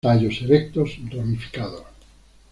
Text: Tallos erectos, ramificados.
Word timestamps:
Tallos 0.03 0.41
erectos, 0.41 0.97
ramificados. 1.11 1.85